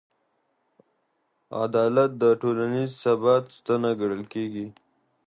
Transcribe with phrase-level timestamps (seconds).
[1.63, 4.65] عدالت د ټولنیز ثبات ستنه ګڼل کېږي.